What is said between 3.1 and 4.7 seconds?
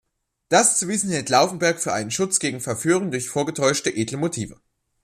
durch vorgetäuschte edle Motive.